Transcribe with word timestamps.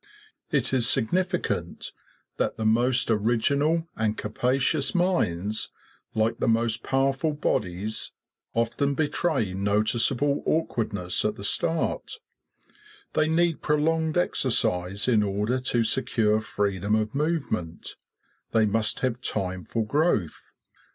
It 0.49 0.73
is 0.73 0.89
significant 0.89 1.91
that 2.37 2.57
the 2.57 2.65
most 2.65 3.11
original 3.11 3.87
and 3.95 4.17
capacious 4.17 4.95
minds, 4.95 5.69
like 6.15 6.39
the 6.39 6.47
most 6.47 6.81
powerful 6.81 7.33
bodies, 7.33 8.11
often 8.55 8.95
betray 8.95 9.53
noticeable 9.53 10.41
awkwardness 10.47 11.23
at 11.23 11.35
the 11.35 11.43
start; 11.43 12.13
they 13.13 13.27
need 13.27 13.61
prolonged 13.61 14.17
exercise 14.17 15.07
in 15.07 15.21
order 15.21 15.59
to 15.59 15.83
secure 15.83 16.39
freedom 16.39 16.95
of 16.95 17.13
movement; 17.13 17.93
they 18.53 18.65
must 18.65 19.01
have 19.01 19.21
time 19.21 19.63
for 19.65 19.85
growth. 19.85 20.53